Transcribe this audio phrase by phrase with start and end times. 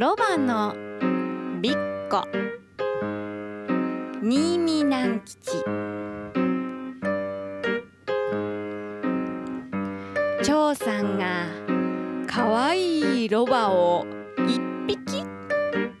[0.00, 0.74] ロバの
[1.60, 2.26] ビッコ。
[4.22, 5.62] 新見南吉。
[10.42, 11.44] 長さんが
[12.26, 14.06] かわいいロバを
[14.48, 15.22] 一匹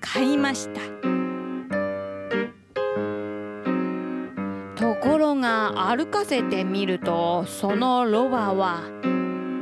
[0.00, 0.80] 買いました。
[4.76, 8.80] ところが歩かせてみるとそのロバは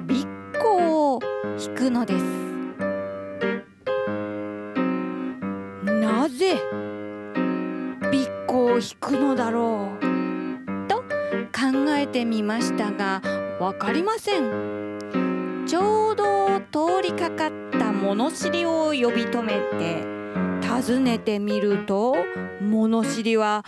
[0.06, 1.20] ビッコを
[1.58, 2.47] 引くのです。
[6.48, 11.02] なぜビッコを引くのだろうと
[11.52, 13.20] 考えてみましたが
[13.60, 20.02] わかりませんちょうど通りかかった物知りを呼び止めて
[20.62, 22.16] 尋ねてみると
[22.62, 23.64] 物知りは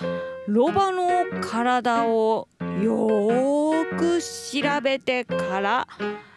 [0.47, 2.49] ロバの体を
[2.83, 5.89] よーく調べてから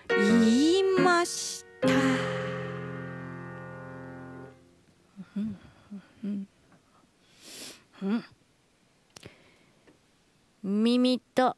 [0.09, 1.62] 言いました。
[11.03, 11.57] 耳と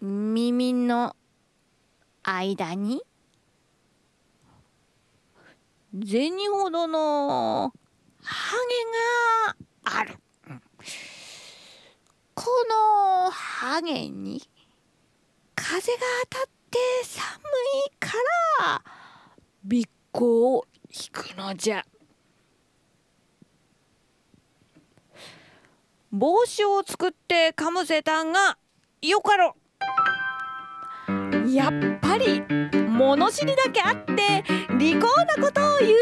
[0.00, 1.14] 耳の
[2.22, 3.02] 間に？
[5.92, 7.74] 銭ほどの
[8.22, 8.56] ハ
[9.84, 10.14] ゲがある。
[12.34, 14.42] このハゲに
[15.54, 15.98] 風が
[16.30, 17.42] 当たって寒
[17.88, 18.14] いか
[18.60, 18.82] ら
[19.64, 21.84] びっこを引くのじゃ。
[26.12, 28.58] 帽子を作ってかむせたんが
[29.00, 29.54] よかろ
[31.48, 32.42] やっぱり
[32.88, 34.42] 物知りだけあって
[34.76, 35.98] 利口なことを言う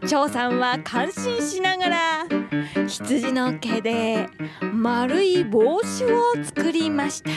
[0.00, 2.26] と長さんは感心しながら
[2.88, 4.26] 羊の毛で
[4.72, 7.30] 丸い帽子を作りました。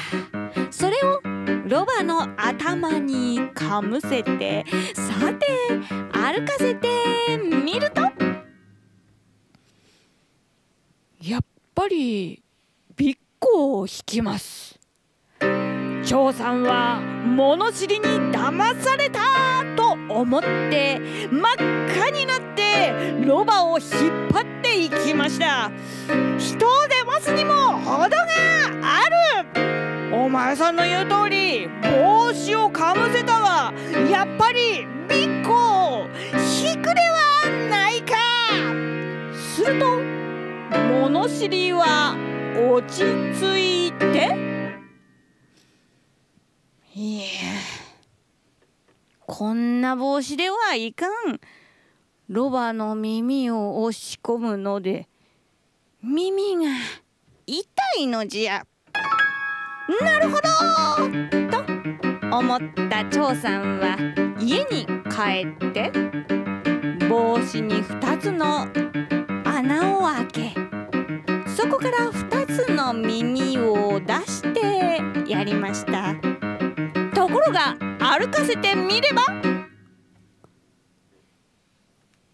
[0.71, 1.21] それを
[1.67, 5.45] ロバの頭にかむせてさて
[6.11, 6.87] 歩かせて
[7.37, 8.01] みると。
[11.21, 11.41] やっ
[11.73, 12.41] ぱり
[12.95, 14.79] ビッコを引きます。
[16.03, 19.19] 長さんは物知りに騙された
[19.75, 20.99] と思って
[21.31, 21.53] 真っ
[21.89, 23.89] 赤になってロバを引っ
[24.31, 25.71] 張っていきました。
[26.37, 28.25] 人を出ますにも程が
[28.81, 30.15] ある。
[30.15, 31.69] お前さんの言う通り
[41.21, 42.15] 物知りは
[42.73, 43.03] 落ち
[43.39, 44.35] 着いて。
[46.95, 47.25] いや
[49.27, 51.39] こんな帽子ではいかん。
[52.27, 55.07] ロバの耳を押し込むので
[56.01, 56.71] 耳が
[57.45, 57.67] 痛
[57.99, 58.65] いのじゃ。
[60.01, 60.41] なるほど。
[61.51, 63.95] と思った長さんは
[64.39, 65.91] 家に帰って
[67.07, 68.67] 帽子に2つの
[69.45, 70.50] 穴を開け
[71.71, 75.01] こから2つの耳を出して
[75.31, 76.15] やりました。
[77.15, 79.23] ところが歩かせてみれば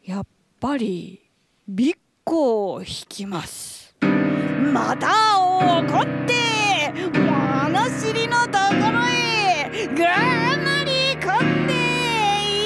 [0.03, 0.25] やっ
[0.59, 1.29] ぱり
[1.67, 3.95] ビッコを引きます。
[4.01, 11.73] また怒って物知りのところへがなり込んで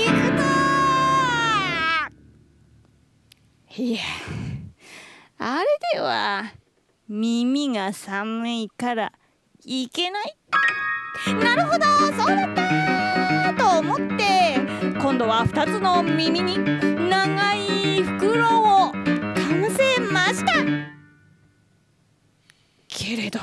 [0.05, 0.13] いく
[3.75, 3.81] と。
[3.83, 3.99] いや
[5.37, 6.53] あれでは
[7.13, 9.11] 耳が寒いから
[9.65, 10.37] いけない？
[11.43, 11.85] なるほど
[12.17, 14.55] そうだったと思って
[14.97, 18.99] 今度は2つの耳に長い袋をか
[19.53, 20.53] むせました。
[22.87, 23.41] けれど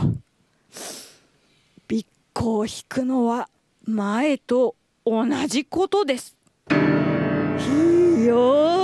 [1.89, 3.51] ビッコを引くのは
[3.85, 6.35] 前と同じことです。
[6.71, 8.78] ひよ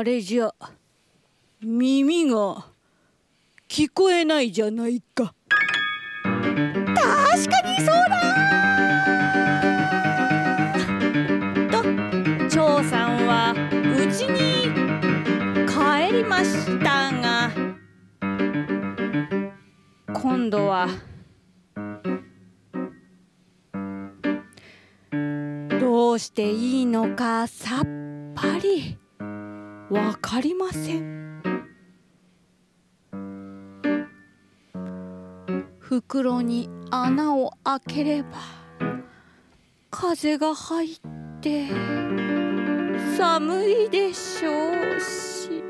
[0.00, 0.50] あれじゃ
[1.60, 2.64] 耳が
[3.68, 5.34] 聞こえないじゃないか。
[6.22, 8.16] 確かにそうだ。
[11.70, 11.82] と
[12.48, 13.54] 張さんは
[13.84, 14.72] 家に
[15.68, 17.50] 帰りましたが
[20.14, 20.88] 今度は
[25.78, 27.84] どうしていいのかさっ
[28.34, 28.99] ぱり。
[29.90, 31.42] わかりません。
[35.80, 38.28] 袋に穴を開ければ
[39.90, 40.98] 風が入っ
[41.40, 41.66] て
[43.16, 45.64] 寒いでしょうし。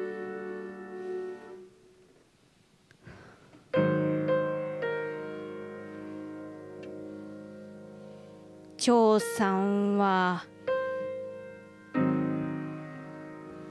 [8.76, 10.44] 長さんは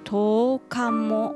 [0.10, 1.36] 10日も。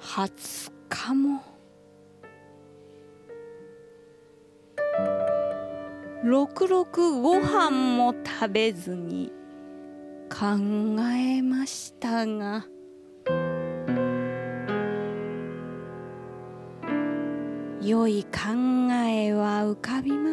[0.00, 1.40] 20日も
[6.24, 9.30] ろくろくご飯も食べずに
[10.28, 10.56] 考
[11.14, 12.66] えましたが。
[17.80, 18.40] 良い考
[18.92, 20.27] えは浮かびました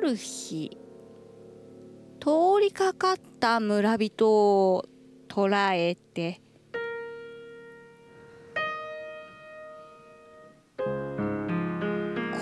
[0.00, 0.76] る日
[2.20, 2.28] 通
[2.60, 4.30] りかかった村人
[4.72, 4.86] を
[5.28, 6.40] 捕らえて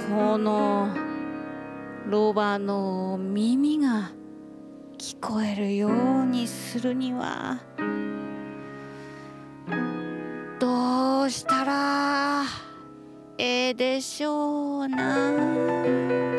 [0.09, 0.89] この
[2.07, 4.11] ロバの耳が
[4.97, 7.61] 聞こえるようにするには
[10.59, 12.45] どうしたら
[13.37, 16.38] ええでしょうな。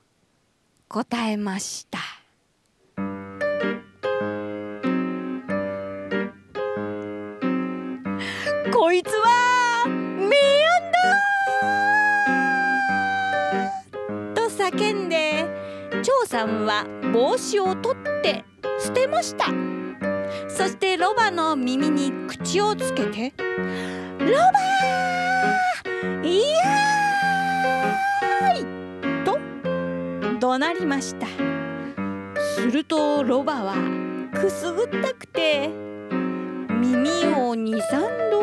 [0.89, 2.16] 答えました。
[14.71, 15.47] 叫んで
[16.03, 18.45] 張さんは帽子を取って
[18.81, 19.47] 捨てました。
[20.49, 23.33] そしてロバの耳に口をつけて
[24.19, 29.39] 「ロバーイエーイ!」と
[30.41, 31.29] 怒鳴りました。
[32.57, 33.75] するとロバは
[34.35, 38.43] くすぐったくて耳を23度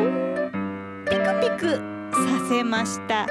[1.06, 1.76] ピクピク
[2.14, 3.28] させました。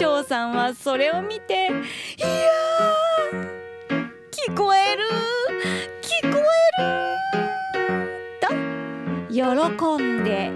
[0.00, 1.66] 長さんはそれを見て
[2.16, 2.26] 「いや
[4.30, 5.04] 聞こえる
[6.00, 6.38] 聞こ
[6.78, 6.88] える!」
[8.40, 8.48] と
[9.28, 10.50] 喜んで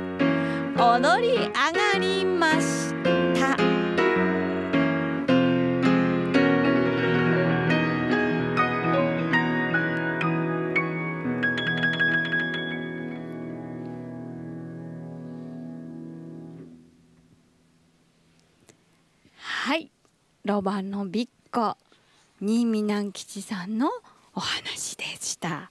[0.79, 1.84] 踊り上が
[20.45, 21.79] ロバのビッコ
[22.39, 23.89] 新見南吉さんの
[24.35, 25.71] お話でした。